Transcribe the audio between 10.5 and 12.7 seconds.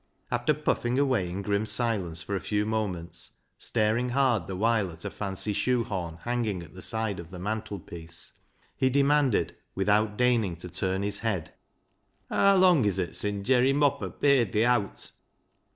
to turn his head —"Haa